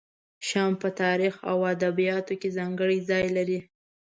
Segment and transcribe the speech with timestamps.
[0.47, 3.59] شام په تاریخ او ادبیاتو کې ځانګړی ځای لري.